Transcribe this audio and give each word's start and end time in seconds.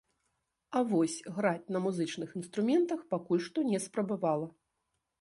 А 0.79 0.81
вось 0.93 1.17
граць 1.35 1.71
на 1.77 1.83
музычных 1.85 2.29
інструментах 2.41 3.07
пакуль 3.15 3.45
што 3.49 3.69
не 3.73 3.87
спрабавала. 3.89 4.53